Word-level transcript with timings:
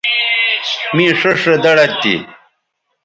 می 0.95 1.05
ݜیئݜ 1.19 1.41
رے 1.49 1.55
دڑد 1.63 1.91
تھی 2.01 2.15